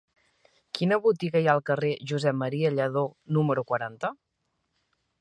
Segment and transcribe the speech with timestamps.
[0.77, 2.49] Quina botiga hi ha al carrer de Josep M.
[2.79, 3.07] Lladó
[3.39, 4.15] número quaranta?